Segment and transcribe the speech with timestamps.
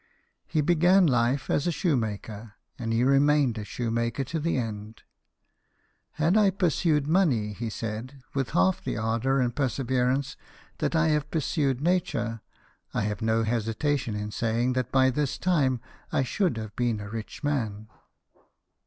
[0.47, 5.03] He began life as a shoemaker, and he remained a shoemaker to the end."
[6.13, 10.35] Had I pursued money," he said," with half the ardour and per severance
[10.79, 12.41] that I have pursued nature,
[12.95, 15.79] I have no hesitation in saying that by this time
[16.11, 17.87] I should have been a rich man."